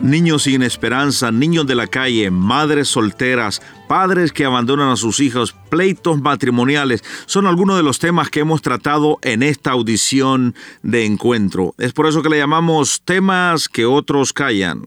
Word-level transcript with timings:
niños 0.00 0.44
sin 0.44 0.62
esperanza, 0.62 1.30
niños 1.30 1.66
de 1.66 1.74
la 1.74 1.86
calle, 1.86 2.30
madres 2.30 2.88
solteras, 2.88 3.62
padres 3.88 4.32
que 4.32 4.44
abandonan 4.44 4.90
a 4.90 4.96
sus 4.96 5.20
hijos, 5.20 5.54
pleitos 5.68 6.20
matrimoniales, 6.20 7.04
son 7.26 7.46
algunos 7.46 7.76
de 7.76 7.82
los 7.82 7.98
temas 7.98 8.30
que 8.30 8.40
hemos 8.40 8.62
tratado 8.62 9.18
en 9.22 9.42
esta 9.42 9.72
audición 9.72 10.54
de 10.82 11.04
encuentro. 11.04 11.74
Es 11.78 11.92
por 11.92 12.06
eso 12.06 12.22
que 12.22 12.30
le 12.30 12.38
llamamos 12.38 13.02
temas 13.04 13.68
que 13.68 13.86
otros 13.86 14.32
callan. 14.32 14.84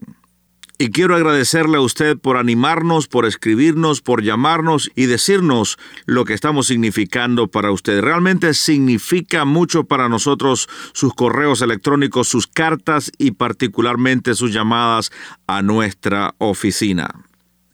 Y 0.76 0.90
quiero 0.90 1.14
agradecerle 1.14 1.76
a 1.76 1.80
usted 1.80 2.18
por 2.18 2.36
animarnos, 2.36 3.06
por 3.06 3.26
escribirnos, 3.26 4.00
por 4.00 4.22
llamarnos 4.22 4.90
y 4.96 5.06
decirnos 5.06 5.78
lo 6.04 6.24
que 6.24 6.34
estamos 6.34 6.66
significando 6.66 7.46
para 7.46 7.70
usted. 7.70 8.00
Realmente 8.00 8.54
significa 8.54 9.44
mucho 9.44 9.84
para 9.84 10.08
nosotros 10.08 10.68
sus 10.92 11.14
correos 11.14 11.62
electrónicos, 11.62 12.26
sus 12.26 12.48
cartas 12.48 13.12
y 13.18 13.30
particularmente 13.30 14.34
sus 14.34 14.52
llamadas 14.52 15.12
a 15.46 15.62
nuestra 15.62 16.34
oficina. 16.38 17.24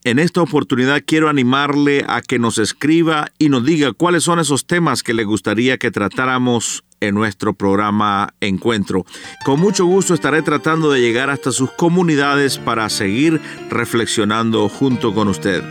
En 0.02 0.18
esta 0.18 0.40
oportunidad 0.40 1.02
quiero 1.04 1.28
animarle 1.28 2.06
a 2.08 2.22
que 2.22 2.38
nos 2.38 2.56
escriba 2.56 3.28
y 3.38 3.50
nos 3.50 3.66
diga 3.66 3.92
cuáles 3.92 4.24
son 4.24 4.38
esos 4.38 4.66
temas 4.66 5.02
que 5.02 5.12
le 5.12 5.24
gustaría 5.24 5.76
que 5.76 5.90
tratáramos 5.90 6.84
en 7.00 7.14
nuestro 7.14 7.52
programa 7.52 8.32
Encuentro. 8.40 9.04
Con 9.44 9.60
mucho 9.60 9.84
gusto 9.84 10.14
estaré 10.14 10.40
tratando 10.40 10.90
de 10.90 11.02
llegar 11.02 11.28
hasta 11.28 11.52
sus 11.52 11.70
comunidades 11.72 12.56
para 12.56 12.88
seguir 12.88 13.42
reflexionando 13.68 14.70
junto 14.70 15.12
con 15.12 15.28
usted. 15.28 15.62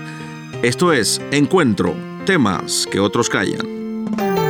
Esto 0.61 0.93
es 0.93 1.19
Encuentro, 1.31 1.95
temas 2.27 2.88
que 2.91 2.99
otros 2.99 3.30
callan. 3.30 4.48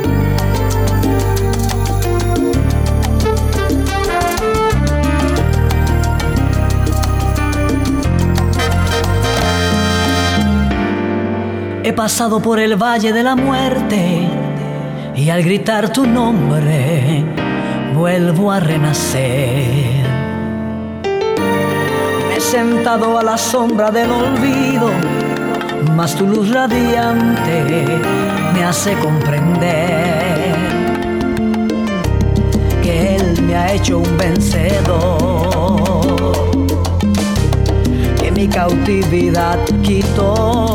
He 11.90 11.92
pasado 11.92 12.38
por 12.40 12.60
el 12.60 12.76
valle 12.80 13.12
de 13.12 13.24
la 13.24 13.34
muerte 13.34 14.28
y 15.16 15.28
al 15.28 15.42
gritar 15.42 15.92
tu 15.92 16.06
nombre 16.06 17.24
vuelvo 17.96 18.52
a 18.52 18.60
renacer. 18.60 20.06
Me 22.28 22.36
he 22.36 22.40
sentado 22.40 23.18
a 23.18 23.24
la 23.24 23.36
sombra 23.36 23.90
del 23.90 24.08
olvido, 24.08 24.88
mas 25.96 26.14
tu 26.14 26.28
luz 26.28 26.52
radiante 26.52 27.84
me 28.54 28.62
hace 28.62 28.94
comprender 28.94 30.54
que 32.84 33.16
Él 33.16 33.42
me 33.42 33.56
ha 33.56 33.72
hecho 33.72 33.98
un 33.98 34.16
vencedor, 34.16 35.82
que 38.20 38.30
mi 38.30 38.46
cautividad 38.46 39.58
quitó 39.82 40.69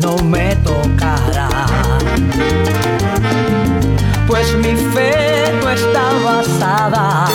no 0.00 0.16
me 0.24 0.56
tocará. 0.56 1.48
Pues 4.26 4.54
mi 4.56 4.74
fe 4.94 5.52
no 5.62 5.70
está 5.70 6.10
basada 6.24 7.26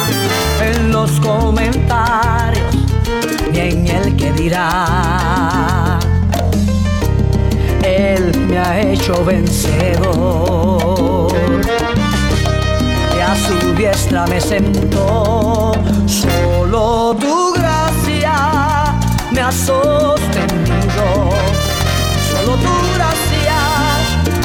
en 0.62 0.92
los 0.92 1.12
comentarios 1.20 2.76
ni 3.52 3.60
en 3.60 3.88
el 3.88 4.16
que 4.16 4.32
dirá. 4.34 6.00
Él 7.84 8.32
me 8.48 8.58
ha 8.58 8.82
hecho 8.82 9.24
vencedor 9.24 10.72
a 13.32 13.36
su 13.36 13.74
diestra 13.76 14.26
me 14.28 14.42
sentó. 14.42 15.74
Solo 16.06 17.16
tu 17.20 17.54
gracia 17.54 18.34
me 19.32 19.42
ha 19.42 19.52
sostenido. 19.52 20.71
Solo 22.44 22.58
tu 22.58 22.74
gracia 22.96 23.60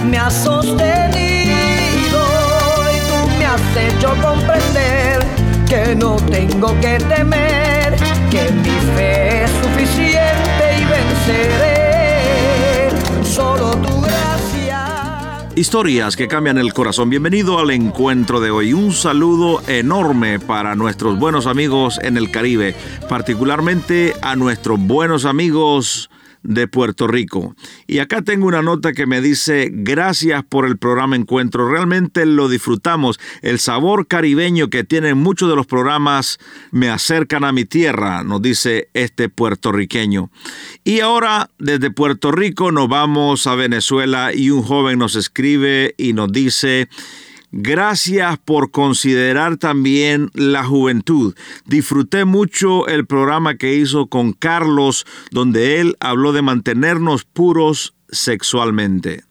me 0.04 0.18
ha 0.18 0.30
sostenido. 0.30 2.20
Y 2.92 2.98
tú 3.08 3.16
me 3.38 3.46
has 3.46 3.62
hecho 3.74 4.14
comprender 4.20 5.24
que 5.66 5.94
no 5.94 6.16
tengo 6.16 6.78
que 6.80 6.98
temer, 6.98 7.96
que 8.30 8.52
mi 8.52 8.78
fe 8.94 9.44
es 9.44 9.50
suficiente 9.50 10.78
y 10.78 10.84
venceré. 10.84 12.90
Solo 13.24 13.74
tu 13.76 14.04
Historias 15.54 16.16
que 16.16 16.28
cambian 16.28 16.58
el 16.58 16.74
corazón. 16.74 17.08
Bienvenido 17.08 17.58
al 17.58 17.70
encuentro 17.70 18.40
de 18.40 18.50
hoy. 18.50 18.74
Un 18.74 18.92
saludo 18.92 19.62
enorme 19.68 20.38
para 20.38 20.74
nuestros 20.74 21.18
buenos 21.18 21.46
amigos 21.46 21.98
en 22.02 22.18
el 22.18 22.30
Caribe, 22.30 22.76
particularmente 23.08 24.12
a 24.20 24.36
nuestros 24.36 24.78
buenos 24.78 25.24
amigos 25.24 26.10
de 26.46 26.68
Puerto 26.68 27.06
Rico. 27.06 27.54
Y 27.86 27.98
acá 27.98 28.22
tengo 28.22 28.46
una 28.46 28.62
nota 28.62 28.92
que 28.92 29.06
me 29.06 29.20
dice, 29.20 29.68
gracias 29.72 30.44
por 30.44 30.66
el 30.66 30.78
programa 30.78 31.16
Encuentro, 31.16 31.68
realmente 31.68 32.24
lo 32.26 32.48
disfrutamos. 32.48 33.18
El 33.42 33.58
sabor 33.58 34.06
caribeño 34.06 34.70
que 34.70 34.84
tienen 34.84 35.18
muchos 35.18 35.48
de 35.48 35.56
los 35.56 35.66
programas 35.66 36.38
me 36.70 36.88
acercan 36.88 37.44
a 37.44 37.52
mi 37.52 37.64
tierra, 37.64 38.22
nos 38.22 38.42
dice 38.42 38.88
este 38.94 39.28
puertorriqueño. 39.28 40.30
Y 40.84 41.00
ahora 41.00 41.50
desde 41.58 41.90
Puerto 41.90 42.32
Rico 42.32 42.72
nos 42.72 42.88
vamos 42.88 43.46
a 43.46 43.54
Venezuela 43.54 44.32
y 44.32 44.50
un 44.50 44.62
joven 44.62 44.98
nos 44.98 45.16
escribe 45.16 45.94
y 45.98 46.12
nos 46.12 46.30
dice, 46.32 46.88
Gracias 47.58 48.36
por 48.36 48.70
considerar 48.70 49.56
también 49.56 50.30
la 50.34 50.62
juventud. 50.62 51.34
Disfruté 51.64 52.26
mucho 52.26 52.86
el 52.86 53.06
programa 53.06 53.56
que 53.56 53.76
hizo 53.76 54.08
con 54.08 54.34
Carlos, 54.34 55.06
donde 55.30 55.80
él 55.80 55.96
habló 55.98 56.34
de 56.34 56.42
mantenernos 56.42 57.24
puros 57.24 57.94
sexualmente. 58.10 59.24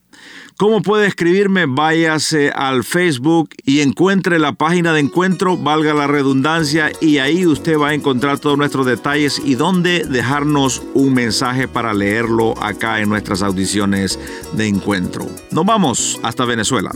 ¿Cómo 0.57 0.81
puede 0.81 1.05
escribirme? 1.05 1.67
Váyase 1.67 2.49
al 2.49 2.83
Facebook 2.83 3.49
y 3.63 3.81
encuentre 3.81 4.39
la 4.39 4.53
página 4.53 4.93
de 4.93 5.01
encuentro, 5.01 5.55
valga 5.55 5.93
la 5.93 6.07
redundancia, 6.07 6.91
y 7.01 7.19
ahí 7.19 7.45
usted 7.45 7.77
va 7.77 7.89
a 7.89 7.93
encontrar 7.93 8.39
todos 8.39 8.57
nuestros 8.57 8.87
detalles 8.87 9.39
y 9.43 9.53
dónde 9.53 10.03
dejarnos 10.05 10.81
un 10.95 11.13
mensaje 11.13 11.67
para 11.67 11.93
leerlo 11.93 12.55
acá 12.63 13.01
en 13.01 13.09
nuestras 13.09 13.43
audiciones 13.43 14.17
de 14.53 14.67
encuentro. 14.67 15.27
Nos 15.51 15.65
vamos 15.65 16.19
hasta 16.23 16.45
Venezuela. 16.45 16.91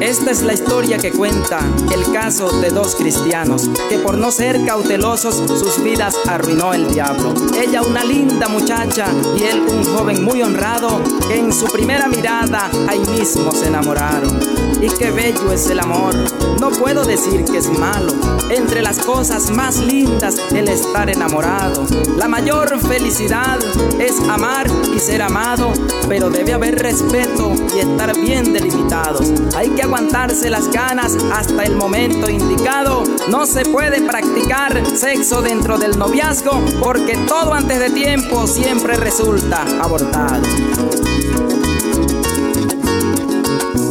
Esta 0.00 0.30
es 0.30 0.40
la 0.40 0.54
historia 0.54 0.96
que 0.96 1.12
cuenta 1.12 1.60
el 1.92 2.10
caso 2.12 2.50
de 2.60 2.70
dos 2.70 2.96
cristianos 2.96 3.68
que 3.90 3.98
por 3.98 4.16
no 4.16 4.30
ser 4.30 4.64
cautelosos 4.64 5.36
sus 5.36 5.82
vidas 5.82 6.16
arruinó 6.26 6.72
el 6.72 6.90
diablo. 6.90 7.34
Ella 7.54 7.82
una 7.82 8.02
linda 8.02 8.48
muchacha 8.48 9.06
y 9.36 9.42
él 9.42 9.60
un 9.60 9.84
joven 9.84 10.24
muy 10.24 10.42
honrado 10.42 11.02
que 11.28 11.38
en 11.38 11.52
su 11.52 11.66
primera 11.66 12.08
mirada 12.08 12.70
ahí 12.88 13.00
mismo 13.10 13.52
se 13.52 13.66
enamoraron. 13.66 14.40
Y 14.80 14.88
qué 14.88 15.10
bello 15.10 15.52
es 15.52 15.68
el 15.68 15.78
amor, 15.78 16.14
no 16.58 16.70
puedo 16.70 17.04
decir 17.04 17.44
que 17.44 17.58
es 17.58 17.68
malo. 17.68 18.14
Entre 18.48 18.80
las 18.80 18.98
cosas 18.98 19.50
más 19.50 19.78
lindas 19.78 20.36
el 20.54 20.68
estar 20.68 21.10
enamorado. 21.10 21.84
La 22.16 22.28
mayor 22.28 22.78
felicidad 22.80 23.58
es 23.98 24.18
amar 24.28 24.66
y 24.94 24.98
ser 24.98 25.20
amado, 25.20 25.72
pero 26.08 26.30
debe 26.30 26.54
haber 26.54 26.78
respeto 26.78 27.52
y 27.76 27.80
estar 27.80 28.18
bien 28.18 28.54
delimitados. 28.54 29.32
Hay 29.54 29.68
que 29.70 29.82
aguantarse 29.90 30.48
las 30.48 30.70
ganas 30.70 31.16
hasta 31.32 31.64
el 31.64 31.74
momento 31.74 32.30
indicado. 32.30 33.02
No 33.28 33.44
se 33.44 33.64
puede 33.64 34.00
practicar 34.00 34.86
sexo 34.86 35.42
dentro 35.42 35.78
del 35.78 35.98
noviazgo 35.98 36.64
porque 36.80 37.16
todo 37.26 37.52
antes 37.54 37.80
de 37.80 37.90
tiempo 37.90 38.46
siempre 38.46 38.96
resulta 38.96 39.62
abortado. 39.82 40.42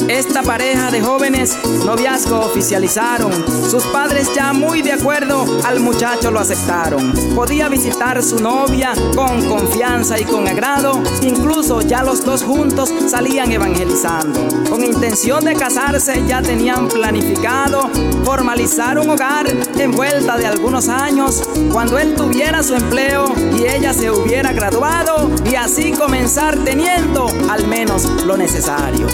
Esta 0.09 0.41
pareja 0.41 0.89
de 0.89 1.01
jóvenes 1.01 1.55
noviazgo 1.85 2.39
oficializaron. 2.39 3.31
Sus 3.69 3.83
padres 3.85 4.33
ya 4.33 4.53
muy 4.53 4.81
de 4.81 4.93
acuerdo 4.93 5.45
al 5.63 5.81
muchacho 5.81 6.31
lo 6.31 6.39
aceptaron. 6.39 7.13
Podía 7.35 7.69
visitar 7.69 8.23
su 8.23 8.39
novia 8.39 8.93
con 9.15 9.47
confianza 9.47 10.19
y 10.19 10.23
con 10.23 10.47
agrado. 10.47 10.99
Incluso 11.21 11.81
ya 11.81 12.01
los 12.01 12.25
dos 12.25 12.43
juntos 12.43 12.91
salían 13.07 13.51
evangelizando. 13.51 14.47
Con 14.67 14.83
intención 14.83 15.45
de 15.45 15.53
casarse 15.53 16.25
ya 16.25 16.41
tenían 16.41 16.87
planificado 16.87 17.87
formalizar 18.23 18.97
un 18.97 19.11
hogar 19.11 19.45
en 19.77 19.91
vuelta 19.91 20.37
de 20.37 20.47
algunos 20.47 20.89
años 20.89 21.47
cuando 21.71 21.99
él 21.99 22.15
tuviera 22.15 22.63
su 22.63 22.73
empleo 22.73 23.31
y 23.55 23.67
ella 23.67 23.93
se 23.93 24.09
hubiera 24.09 24.53
graduado 24.53 25.29
y 25.45 25.53
así 25.53 25.91
comenzar 25.91 26.57
teniendo 26.63 27.27
al 27.47 27.67
menos 27.67 28.05
lo 28.25 28.35
necesario. 28.37 29.05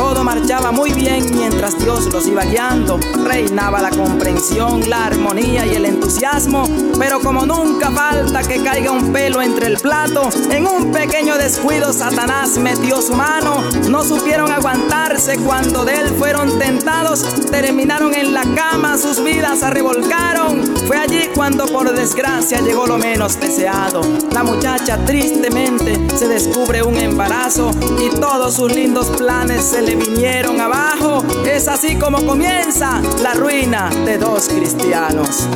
Todo 0.00 0.24
marchaba 0.24 0.72
muy 0.72 0.92
bien 0.92 1.26
mientras 1.36 1.78
Dios 1.78 2.10
los 2.10 2.26
iba 2.26 2.42
guiando. 2.44 2.98
Reinaba 3.22 3.82
la 3.82 3.90
comprensión, 3.90 4.88
la 4.88 5.04
armonía 5.04 5.66
y 5.66 5.74
el 5.74 5.84
entusiasmo. 5.84 6.64
Pero 6.98 7.20
como 7.20 7.44
nunca 7.44 7.90
falta 7.90 8.42
que 8.42 8.62
caiga 8.62 8.92
un 8.92 9.12
pelo 9.12 9.42
entre 9.42 9.66
el 9.66 9.76
plato, 9.76 10.30
en 10.50 10.66
un 10.66 10.90
pequeño 10.90 11.36
descuido 11.36 11.92
Satanás 11.92 12.56
metió 12.56 13.02
su 13.02 13.12
mano. 13.12 13.62
No 13.90 14.02
supieron 14.02 14.50
aguantarse 14.50 15.36
cuando 15.36 15.84
de 15.84 15.92
él 15.96 16.08
fueron 16.18 16.58
tentados. 16.58 17.22
Terminaron 17.50 18.14
en 18.14 18.32
la 18.32 18.44
cama, 18.54 18.96
sus 18.96 19.22
vidas 19.22 19.60
se 19.60 19.68
revolcaron. 19.68 20.64
Fue 20.86 20.96
allí 20.96 21.28
cuando 21.34 21.66
por 21.66 21.94
desgracia 21.94 22.62
llegó 22.62 22.86
lo 22.86 22.96
menos 22.96 23.38
deseado. 23.38 24.00
La 24.32 24.44
muchacha 24.44 25.04
tristemente 25.04 25.98
se 26.16 26.26
descubre 26.26 26.82
un 26.82 26.96
embarazo 26.96 27.70
y 28.00 28.08
todos 28.18 28.54
sus 28.54 28.74
lindos 28.74 29.08
planes 29.10 29.62
se 29.62 29.82
le 29.82 29.89
vinieron 29.96 30.60
abajo. 30.60 31.24
Es 31.44 31.68
así 31.68 31.96
como 31.96 32.24
comienza 32.24 33.00
la 33.22 33.34
ruina 33.34 33.90
de 34.04 34.18
dos 34.18 34.48
cristianos. 34.48 35.48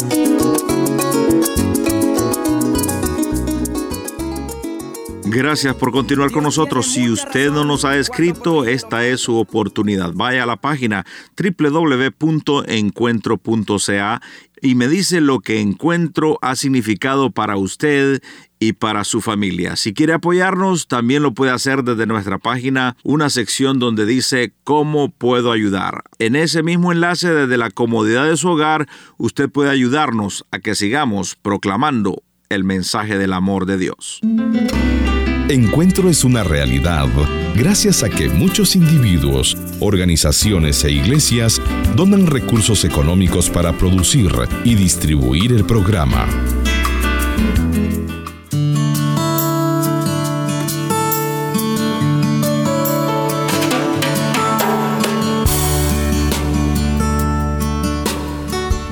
Gracias 5.35 5.75
por 5.75 5.91
continuar 5.91 6.31
con 6.31 6.45
nosotros. 6.45 6.93
Si 6.93 7.11
usted 7.11 7.51
no 7.51 7.65
nos 7.65 7.85
ha 7.85 7.97
escrito, 7.97 8.65
esta 8.65 9.05
es 9.05 9.21
su 9.21 9.37
oportunidad. 9.37 10.13
Vaya 10.15 10.45
a 10.45 10.47
la 10.47 10.55
página 10.55 11.05
www.encuentro.ca 11.37 14.23
y 14.63 14.77
me 14.77 14.87
dice 14.87 15.21
lo 15.21 15.41
que 15.41 15.61
encuentro 15.61 16.39
ha 16.41 16.55
significado 16.55 17.33
para 17.33 17.57
usted 17.57 18.23
y 18.61 18.75
para 18.75 19.03
su 19.03 19.21
familia. 19.21 19.75
Si 19.75 19.93
quiere 19.93 20.13
apoyarnos, 20.13 20.87
también 20.87 21.25
lo 21.25 21.35
puede 21.35 21.51
hacer 21.51 21.83
desde 21.83 22.07
nuestra 22.07 22.39
página, 22.39 22.97
una 23.03 23.29
sección 23.29 23.81
donde 23.81 24.07
dice 24.07 24.53
cómo 24.63 25.11
puedo 25.11 25.51
ayudar. 25.51 26.05
En 26.21 26.37
ese 26.37 26.63
mismo 26.63 26.93
enlace, 26.93 27.35
desde 27.35 27.57
la 27.57 27.71
comodidad 27.71 28.27
de 28.27 28.37
su 28.37 28.51
hogar, 28.51 28.87
usted 29.17 29.51
puede 29.51 29.71
ayudarnos 29.71 30.47
a 30.53 30.61
que 30.61 30.77
sigamos 30.77 31.35
proclamando 31.35 32.23
el 32.51 32.63
mensaje 32.63 33.19
del 33.19 33.33
amor 33.33 33.67
de 33.67 33.79
Dios. 33.79 34.21
Encuentro 35.49 36.09
es 36.09 36.25
una 36.25 36.43
realidad 36.43 37.07
gracias 37.55 38.03
a 38.03 38.09
que 38.09 38.31
muchos 38.31 38.77
individuos, 38.77 39.59
organizaciones 39.79 40.83
e 40.85 40.93
iglesias 40.93 41.61
donan 41.95 42.27
recursos 42.27 42.83
económicos 42.87 43.51
para 43.51 43.75
producir 43.75 44.33
y 44.65 44.75
distribuir 44.75 45.53
el 45.53 45.67
programa. 45.67 46.27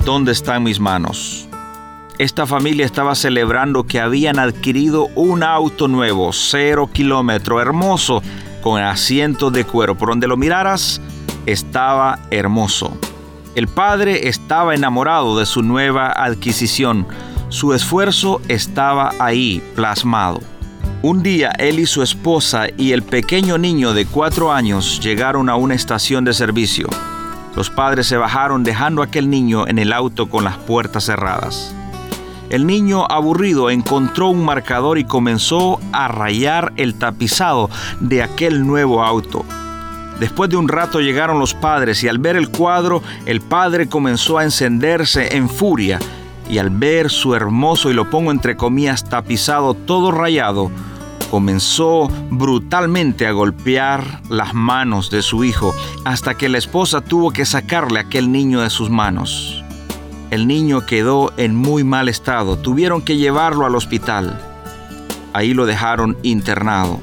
¿Dónde 0.05 0.33
están 0.33 0.65
mis 0.65 0.79
manos? 0.79 1.42
Esta 2.19 2.47
familia 2.47 2.85
estaba 2.85 3.15
celebrando 3.15 3.85
que 3.85 3.99
habían 3.99 4.39
adquirido 4.39 5.09
un 5.15 5.43
auto 5.43 5.89
nuevo, 5.89 6.33
cero 6.33 6.91
kilómetro, 6.93 7.61
hermoso, 7.61 8.23
con 8.61 8.81
asientos 8.83 9.53
de 9.53 9.65
cuero. 9.65 9.97
Por 9.97 10.11
donde 10.11 10.29
lo 10.29 10.37
miraras, 10.37 11.01
estaba 11.47 12.21
hermoso. 12.31 12.97
El 13.55 13.67
padre 13.67 14.29
estaba 14.29 14.75
enamorado 14.75 15.39
de 15.39 15.47
su 15.47 15.63
nueva 15.63 16.13
adquisición. 16.13 17.07
Su 17.49 17.75
esfuerzo 17.75 18.41
estaba 18.49 19.13
ahí, 19.19 19.63
plasmado. 19.75 20.41
Un 21.03 21.23
día 21.23 21.51
él 21.59 21.81
y 21.81 21.87
su 21.87 22.03
esposa 22.03 22.67
y 22.77 22.93
el 22.93 23.03
pequeño 23.03 23.59
niño 23.59 23.95
de 23.95 24.07
cuatro 24.07 24.53
años 24.53 25.01
llegaron 25.01 25.49
a 25.49 25.57
una 25.57 25.75
estación 25.75 26.25
de 26.25 26.35
servicio. 26.35 26.89
Los 27.57 27.71
padres 27.71 28.07
se 28.07 28.17
bajaron 28.17 28.65
dejando 28.65 29.03
a 29.03 29.07
aquel 29.07 29.29
niño 29.29 29.67
en 29.67 29.79
el 29.79 29.93
auto 29.93 30.31
con 30.31 30.45
las 30.45 30.57
puertas 30.59 31.05
cerradas. 31.05 31.75
El 32.53 32.67
niño 32.67 33.07
aburrido 33.11 33.71
encontró 33.71 34.29
un 34.29 34.45
marcador 34.45 34.99
y 34.99 35.05
comenzó 35.05 35.81
a 35.91 36.07
rayar 36.09 36.75
el 36.77 36.97
tapizado 36.97 37.71
de 37.99 38.23
aquel 38.23 38.67
nuevo 38.67 39.03
auto. 39.03 39.47
Después 40.21 40.51
de 40.51 40.59
un 40.59 40.69
rato 40.69 41.01
llegaron 41.01 41.39
los 41.39 41.55
padres 41.55 42.05
y 42.05 42.09
al 42.09 42.19
ver 42.19 42.37
el 42.37 42.51
cuadro 42.51 43.03
el 43.25 43.41
padre 43.41 43.89
comenzó 43.89 44.37
a 44.37 44.45
encenderse 44.45 45.35
en 45.35 45.49
furia 45.49 45.99
y 46.47 46.59
al 46.59 46.69
ver 46.69 47.09
su 47.09 47.35
hermoso 47.35 47.91
y 47.91 47.95
lo 47.95 48.11
pongo 48.11 48.31
entre 48.31 48.55
comillas 48.55 49.09
tapizado 49.09 49.73
todo 49.73 50.13
rayado, 50.13 50.71
comenzó 51.31 52.09
brutalmente 52.29 53.27
a 53.27 53.33
golpear 53.33 54.21
las 54.29 54.53
manos 54.53 55.11
de 55.11 55.23
su 55.23 55.43
hijo 55.43 55.75
hasta 56.05 56.35
que 56.35 56.51
la 56.51 56.59
esposa 56.59 57.01
tuvo 57.01 57.31
que 57.31 57.47
sacarle 57.47 57.99
aquel 57.99 58.31
niño 58.31 58.61
de 58.61 58.69
sus 58.69 58.91
manos. 58.91 59.62
El 60.33 60.47
niño 60.47 60.87
quedó 60.87 61.31
en 61.37 61.55
muy 61.55 61.85
mal 61.85 62.09
estado. 62.09 62.57
Tuvieron 62.57 63.03
que 63.03 63.19
llevarlo 63.19 63.67
al 63.67 63.77
hospital. 63.77 64.41
Ahí 65.35 65.53
lo 65.53 65.67
dejaron 65.67 66.17
internado. 66.23 67.03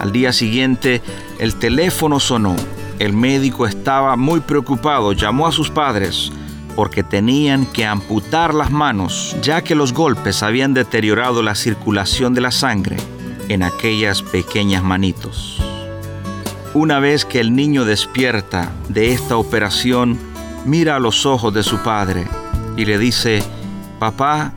Al 0.00 0.10
día 0.10 0.32
siguiente, 0.32 1.00
el 1.38 1.54
teléfono 1.54 2.18
sonó. 2.18 2.56
El 2.98 3.12
médico 3.12 3.64
estaba 3.64 4.16
muy 4.16 4.40
preocupado. 4.40 5.12
Llamó 5.12 5.46
a 5.46 5.52
sus 5.52 5.70
padres 5.70 6.32
porque 6.74 7.04
tenían 7.04 7.64
que 7.64 7.86
amputar 7.86 8.52
las 8.52 8.72
manos, 8.72 9.36
ya 9.40 9.62
que 9.62 9.76
los 9.76 9.92
golpes 9.92 10.42
habían 10.42 10.74
deteriorado 10.74 11.44
la 11.44 11.54
circulación 11.54 12.34
de 12.34 12.40
la 12.40 12.50
sangre 12.50 12.96
en 13.48 13.62
aquellas 13.62 14.20
pequeñas 14.22 14.82
manitos. 14.82 15.62
Una 16.74 16.98
vez 16.98 17.24
que 17.24 17.38
el 17.38 17.54
niño 17.54 17.84
despierta 17.84 18.72
de 18.88 19.12
esta 19.12 19.36
operación, 19.36 20.18
mira 20.64 20.96
a 20.96 21.00
los 21.00 21.24
ojos 21.24 21.54
de 21.54 21.62
su 21.62 21.78
padre 21.84 22.26
y 22.78 22.84
le 22.84 22.96
dice, 22.96 23.42
papá, 23.98 24.52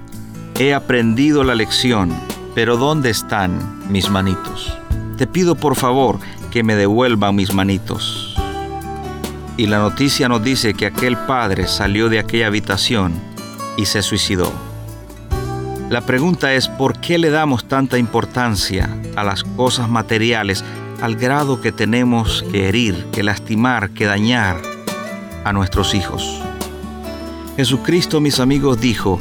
he 0.60 0.76
aprendido 0.76 1.44
la 1.44 1.56
lección, 1.56 2.14
pero 2.54 2.78
¿dónde 2.78 3.10
están 3.10 3.82
mis 3.90 4.12
manitos? 4.12 4.78
Te 5.18 5.26
pido 5.26 5.56
por 5.56 5.76
favor 5.76 6.20
que 6.52 6.62
me 6.62 6.76
devuelvan 6.76 7.36
mis 7.36 7.52
manitos. 7.52 8.36
Y 9.58 9.66
la 9.66 9.80
noticia 9.80 10.30
nos 10.30 10.44
dice 10.44 10.76
que 10.76 10.86
aquel 10.86 11.18
padre 11.18 11.68
salió 11.68 12.10
de 12.10 12.20
aquella 12.20 12.46
habitación 12.46 13.14
y 13.76 13.88
se 13.88 14.04
suicidó. 14.04 14.54
La 15.90 16.02
pregunta 16.02 16.54
es, 16.54 16.68
¿por 16.68 17.00
qué 17.00 17.18
le 17.18 17.32
damos 17.32 17.68
tanta 17.68 17.98
importancia 17.98 18.88
a 19.16 19.24
las 19.24 19.44
cosas 19.44 19.90
materiales 19.90 20.64
al 21.02 21.16
grado 21.16 21.60
que 21.60 21.72
tenemos 21.72 22.46
que 22.52 22.70
herir, 22.70 23.08
que 23.12 23.24
lastimar, 23.24 23.90
que 23.90 24.06
dañar 24.06 24.62
a 25.44 25.52
nuestros 25.54 25.96
hijos? 25.96 26.40
Jesucristo, 27.58 28.22
mis 28.22 28.40
amigos, 28.40 28.80
dijo, 28.80 29.20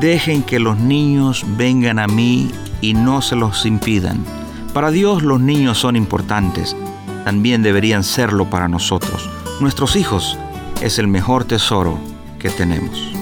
dejen 0.00 0.42
que 0.42 0.58
los 0.58 0.78
niños 0.78 1.44
vengan 1.56 1.98
a 1.98 2.06
mí 2.06 2.50
y 2.80 2.94
no 2.94 3.22
se 3.22 3.36
los 3.36 3.64
impidan. 3.66 4.24
Para 4.74 4.90
Dios 4.90 5.22
los 5.22 5.40
niños 5.40 5.78
son 5.78 5.96
importantes, 5.96 6.76
también 7.24 7.62
deberían 7.62 8.04
serlo 8.04 8.50
para 8.50 8.68
nosotros. 8.68 9.28
Nuestros 9.60 9.96
hijos 9.96 10.38
es 10.82 10.98
el 10.98 11.08
mejor 11.08 11.44
tesoro 11.44 11.98
que 12.38 12.50
tenemos. 12.50 13.17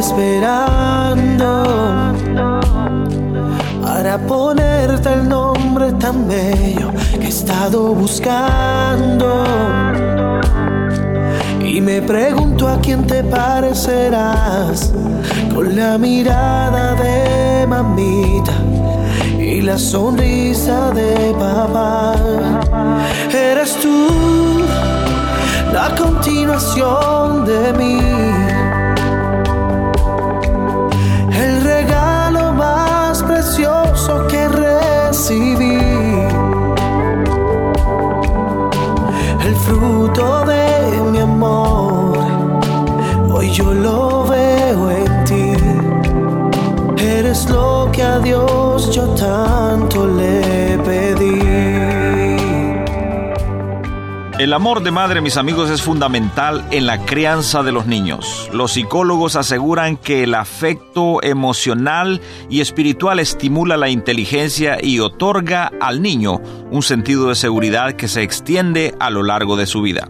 Esperando 0.00 1.64
para 3.82 4.16
ponerte 4.16 5.12
el 5.12 5.28
nombre 5.28 5.92
tan 5.92 6.26
bello 6.26 6.90
que 7.12 7.26
he 7.26 7.28
estado 7.28 7.94
buscando. 7.94 9.44
Y 11.62 11.82
me 11.82 12.00
pregunto 12.00 12.66
a 12.66 12.80
quién 12.80 13.06
te 13.06 13.22
parecerás 13.22 14.90
con 15.54 15.76
la 15.76 15.98
mirada 15.98 16.94
de 16.94 17.66
mamita 17.66 18.54
y 19.38 19.60
la 19.60 19.76
sonrisa 19.76 20.90
de 20.92 21.34
papá. 21.38 22.14
Eres 23.30 23.76
tú 23.76 24.62
la 25.74 25.94
continuación 25.94 27.44
de 27.44 27.72
mí. 27.74 28.39
Precioso 33.50 34.28
que 34.28 34.48
recibí. 34.48 35.78
El 39.44 39.56
fruto 39.56 40.44
de 40.44 40.59
El 54.40 54.54
amor 54.54 54.82
de 54.82 54.90
madre, 54.90 55.20
mis 55.20 55.36
amigos, 55.36 55.68
es 55.68 55.82
fundamental 55.82 56.64
en 56.70 56.86
la 56.86 57.04
crianza 57.04 57.62
de 57.62 57.72
los 57.72 57.84
niños. 57.84 58.48
Los 58.54 58.72
psicólogos 58.72 59.36
aseguran 59.36 59.98
que 59.98 60.22
el 60.22 60.34
afecto 60.34 61.22
emocional 61.22 62.22
y 62.48 62.62
espiritual 62.62 63.18
estimula 63.18 63.76
la 63.76 63.90
inteligencia 63.90 64.78
y 64.82 64.98
otorga 65.00 65.70
al 65.78 66.00
niño 66.00 66.40
un 66.70 66.80
sentido 66.80 67.28
de 67.28 67.34
seguridad 67.34 67.92
que 67.92 68.08
se 68.08 68.22
extiende 68.22 68.94
a 68.98 69.10
lo 69.10 69.22
largo 69.24 69.56
de 69.56 69.66
su 69.66 69.82
vida. 69.82 70.08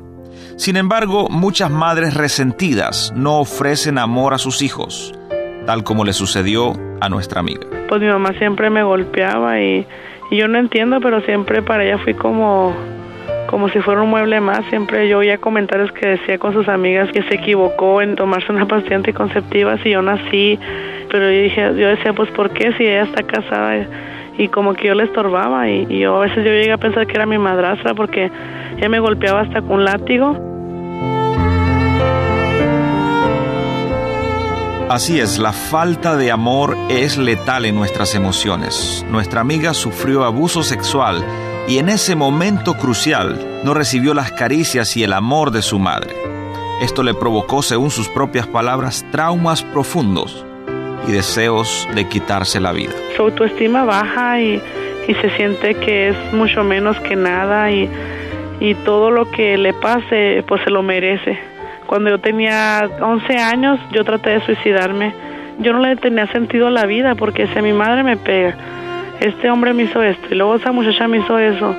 Sin 0.54 0.76
embargo, 0.76 1.26
muchas 1.28 1.72
madres 1.72 2.14
resentidas 2.14 3.12
no 3.16 3.40
ofrecen 3.40 3.98
amor 3.98 4.32
a 4.32 4.38
sus 4.38 4.62
hijos, 4.62 5.12
tal 5.66 5.82
como 5.82 6.04
le 6.04 6.12
sucedió 6.12 6.74
a 7.00 7.08
nuestra 7.08 7.40
amiga. 7.40 7.66
Pues 7.88 8.00
mi 8.00 8.06
mamá 8.06 8.32
siempre 8.38 8.70
me 8.70 8.84
golpeaba 8.84 9.60
y, 9.60 9.84
yo 10.30 10.46
no 10.46 10.56
entiendo, 10.60 11.00
pero 11.00 11.20
siempre 11.22 11.62
para 11.62 11.84
ella 11.84 11.98
fui 11.98 12.14
como 12.14 12.76
como 13.50 13.68
si 13.68 13.80
fuera 13.80 14.00
un 14.00 14.10
mueble 14.10 14.40
más. 14.40 14.64
Siempre 14.66 15.08
yo 15.08 15.18
oía 15.18 15.38
comentarios 15.38 15.90
que 15.90 16.06
decía 16.06 16.38
con 16.38 16.52
sus 16.52 16.68
amigas 16.68 17.10
que 17.12 17.22
se 17.24 17.34
equivocó 17.34 18.00
en 18.00 18.14
tomarse 18.14 18.52
una 18.52 18.66
pastilla 18.66 18.96
anticonceptiva 18.96 19.76
si 19.82 19.90
yo 19.90 20.02
nací, 20.02 20.56
pero 21.10 21.24
yo 21.30 21.42
dije, 21.42 21.60
yo 21.76 21.88
decía, 21.88 22.12
pues 22.12 22.30
¿por 22.30 22.50
qué 22.50 22.72
si 22.78 22.84
ella 22.84 23.02
está 23.02 23.24
casada? 23.24 23.88
Y 24.38 24.48
como 24.48 24.74
que 24.74 24.86
yo 24.86 24.94
le 24.94 25.02
estorbaba 25.02 25.68
y, 25.68 25.98
yo 25.98 26.16
a 26.16 26.20
veces 26.20 26.44
yo 26.44 26.52
llegué 26.52 26.70
a 26.70 26.78
pensar 26.78 27.08
que 27.08 27.14
era 27.14 27.26
mi 27.26 27.38
madrastra 27.38 27.92
porque 27.92 28.30
ella 28.76 28.88
me 28.88 29.00
golpeaba 29.00 29.40
hasta 29.40 29.60
con 29.60 29.72
un 29.72 29.84
látigo. 29.84 30.36
Así 34.88 35.20
es, 35.20 35.38
la 35.38 35.52
falta 35.52 36.16
de 36.16 36.30
amor 36.30 36.76
es 36.88 37.18
letal 37.18 37.64
en 37.64 37.74
nuestras 37.74 38.14
emociones. 38.14 39.04
Nuestra 39.10 39.40
amiga 39.40 39.74
sufrió 39.74 40.24
abuso 40.24 40.62
sexual 40.62 41.24
y 41.70 41.78
en 41.78 41.88
ese 41.88 42.16
momento 42.16 42.74
crucial 42.74 43.38
no 43.62 43.74
recibió 43.74 44.12
las 44.12 44.32
caricias 44.32 44.96
y 44.96 45.04
el 45.04 45.12
amor 45.12 45.52
de 45.52 45.62
su 45.62 45.78
madre. 45.78 46.16
Esto 46.82 47.04
le 47.04 47.14
provocó, 47.14 47.62
según 47.62 47.92
sus 47.92 48.08
propias 48.08 48.48
palabras, 48.48 49.06
traumas 49.12 49.62
profundos 49.62 50.44
y 51.06 51.12
deseos 51.12 51.88
de 51.94 52.08
quitarse 52.08 52.58
la 52.58 52.72
vida. 52.72 52.90
Su 53.14 53.22
autoestima 53.22 53.84
baja 53.84 54.40
y, 54.40 54.60
se 55.06 55.30
siente 55.36 55.74
que 55.74 56.08
es 56.08 56.16
mucho 56.32 56.62
menos 56.62 56.96
que 57.00 57.16
nada 57.16 57.70
y, 57.72 57.88
y 58.60 58.74
todo 58.74 59.10
lo 59.10 59.28
que 59.30 59.56
le 59.56 59.72
pase 59.72 60.44
pues 60.48 60.62
se 60.64 60.70
lo 60.70 60.82
merece. 60.82 61.38
Cuando 61.86 62.10
yo 62.10 62.18
tenía 62.18 62.88
11 63.00 63.36
años 63.36 63.78
yo 63.92 64.04
traté 64.04 64.30
de 64.30 64.44
suicidarme. 64.44 65.14
Yo 65.60 65.72
no 65.72 65.80
le 65.80 65.94
tenía 65.96 66.26
sentido 66.32 66.66
a 66.66 66.70
la 66.70 66.86
vida 66.86 67.14
porque 67.14 67.46
si 67.48 67.58
a 67.58 67.62
mi 67.62 67.72
madre 67.72 68.02
me 68.02 68.16
pega, 68.16 68.56
este 69.20 69.50
hombre 69.50 69.74
me 69.74 69.84
hizo 69.84 70.02
esto 70.02 70.26
y 70.30 70.34
luego 70.34 70.56
esa 70.56 70.72
muchacha 70.72 71.06
me 71.06 71.18
hizo 71.18 71.38
eso. 71.38 71.76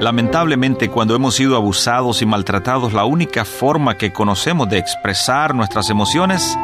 Lamentablemente, 0.00 0.90
cuando 0.90 1.16
hemos 1.16 1.34
sido 1.34 1.56
abusados 1.56 2.22
y 2.22 2.26
maltratados, 2.26 2.92
la 2.92 3.04
única 3.04 3.44
forma 3.44 3.96
que 3.96 4.12
conocemos 4.12 4.68
de 4.68 4.78
expresar 4.78 5.54
nuestras 5.54 5.90
emociones 5.90 6.56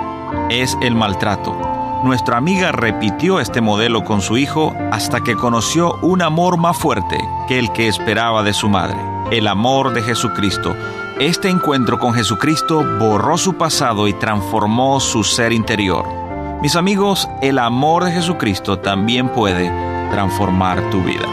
es 0.50 0.76
el 0.82 0.94
maltrato. 0.94 1.56
Nuestra 2.04 2.36
amiga 2.36 2.72
repitió 2.72 3.40
este 3.40 3.60
modelo 3.60 4.04
con 4.04 4.20
su 4.20 4.36
hijo 4.36 4.76
hasta 4.92 5.22
que 5.22 5.34
conoció 5.34 5.94
un 6.02 6.20
amor 6.20 6.58
más 6.58 6.76
fuerte 6.76 7.16
que 7.48 7.58
el 7.58 7.72
que 7.72 7.88
esperaba 7.88 8.42
de 8.42 8.52
su 8.52 8.68
madre, 8.68 8.98
el 9.30 9.46
amor 9.46 9.94
de 9.94 10.02
Jesucristo. 10.02 10.76
Este 11.20 11.48
encuentro 11.48 11.98
con 11.98 12.14
Jesucristo 12.14 12.84
borró 12.98 13.36
su 13.36 13.54
pasado 13.54 14.08
y 14.08 14.14
transformó 14.14 14.98
su 14.98 15.22
ser 15.22 15.52
interior. 15.52 16.06
Mis 16.62 16.74
amigos, 16.74 17.28
el 17.42 17.58
amor 17.58 18.04
de 18.04 18.12
Jesucristo 18.12 18.78
también 18.78 19.28
puede 19.28 19.68
transformar 20.10 20.90
tu 20.90 21.02
vida. 21.02 21.28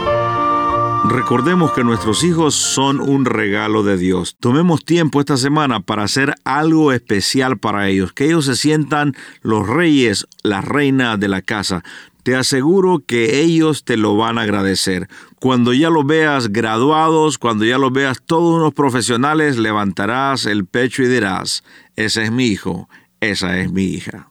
Recordemos 1.08 1.72
que 1.72 1.82
nuestros 1.82 2.22
hijos 2.24 2.54
son 2.54 3.00
un 3.00 3.24
regalo 3.24 3.82
de 3.82 3.96
Dios. 3.96 4.36
Tomemos 4.38 4.84
tiempo 4.84 5.18
esta 5.18 5.38
semana 5.38 5.80
para 5.80 6.04
hacer 6.04 6.34
algo 6.44 6.92
especial 6.92 7.58
para 7.58 7.88
ellos, 7.88 8.12
que 8.12 8.26
ellos 8.26 8.44
se 8.44 8.54
sientan 8.54 9.14
los 9.40 9.66
reyes, 9.66 10.26
las 10.42 10.64
reinas 10.64 11.18
de 11.18 11.28
la 11.28 11.40
casa. 11.40 11.82
Te 12.22 12.36
aseguro 12.36 13.02
que 13.06 13.40
ellos 13.40 13.84
te 13.84 13.96
lo 13.96 14.16
van 14.16 14.38
a 14.38 14.42
agradecer. 14.42 15.08
Cuando 15.38 15.72
ya 15.72 15.88
los 15.90 16.06
veas 16.06 16.52
graduados, 16.52 17.38
cuando 17.38 17.64
ya 17.64 17.78
los 17.78 17.92
veas 17.92 18.22
todos 18.24 18.56
unos 18.56 18.74
profesionales, 18.74 19.56
levantarás 19.56 20.46
el 20.46 20.66
pecho 20.66 21.02
y 21.02 21.08
dirás, 21.08 21.64
ese 21.96 22.24
es 22.24 22.30
mi 22.30 22.46
hijo, 22.46 22.88
esa 23.20 23.58
es 23.58 23.72
mi 23.72 23.84
hija. 23.84 24.30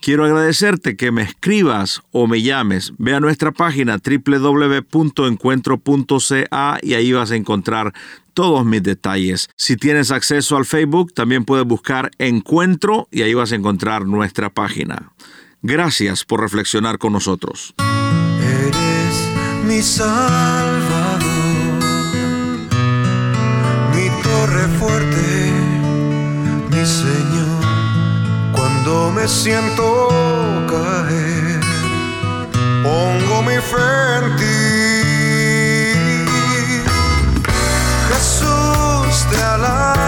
Quiero 0.00 0.24
agradecerte 0.24 0.96
que 0.96 1.10
me 1.10 1.22
escribas 1.22 2.02
o 2.12 2.28
me 2.28 2.40
llames. 2.40 2.92
Ve 2.98 3.14
a 3.14 3.20
nuestra 3.20 3.52
página 3.52 3.98
www.encuentro.ca 3.98 6.78
y 6.82 6.94
ahí 6.94 7.12
vas 7.12 7.32
a 7.32 7.36
encontrar 7.36 7.92
todos 8.32 8.64
mis 8.64 8.82
detalles. 8.84 9.50
Si 9.56 9.76
tienes 9.76 10.12
acceso 10.12 10.56
al 10.56 10.64
Facebook, 10.64 11.12
también 11.12 11.44
puedes 11.44 11.66
buscar 11.66 12.12
Encuentro 12.18 13.08
y 13.10 13.22
ahí 13.22 13.34
vas 13.34 13.50
a 13.50 13.56
encontrar 13.56 14.06
nuestra 14.06 14.50
página. 14.50 15.10
Gracias 15.62 16.24
por 16.24 16.40
reflexionar 16.40 16.98
con 16.98 17.12
nosotros. 17.12 17.74
Eres 17.78 19.64
mi 19.64 19.82
salvador, 19.82 21.18
mi 23.92 24.08
torre 24.22 24.68
fuerte, 24.78 25.52
mi 26.70 26.86
Señor. 26.86 27.64
Cuando 28.52 29.10
me 29.10 29.26
siento 29.26 30.08
caer, 30.68 31.60
pongo 32.84 33.42
mi 33.42 33.56
fe 33.56 34.16
en 34.18 34.36
ti. 34.36 35.08
Jesús 38.10 39.26
te 39.30 39.42
alabo, 39.42 40.07